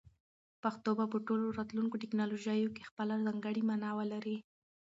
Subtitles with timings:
[0.63, 4.37] پښتو به په ټولو راتلونکو ټکنالوژیو کې خپله ځانګړې مانا ولري.